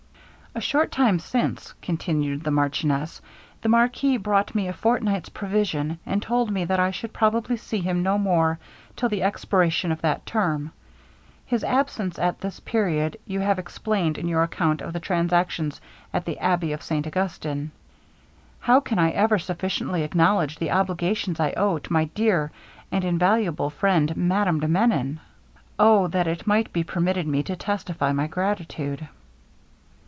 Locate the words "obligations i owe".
20.71-21.77